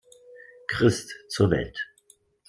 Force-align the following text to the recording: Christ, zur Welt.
Christ, 0.67 1.15
zur 1.29 1.51
Welt. 1.51 1.77